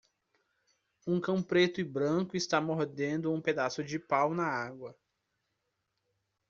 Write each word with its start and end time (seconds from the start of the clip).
Um 1.05 1.21
cão 1.21 1.43
preto 1.43 1.79
e 1.79 1.83
branco 1.83 2.35
está 2.35 2.59
mordendo 2.59 3.31
um 3.31 3.39
pedaço 3.39 3.83
de 3.83 3.99
pau 3.99 4.33
na 4.33 4.45
água 4.47 4.97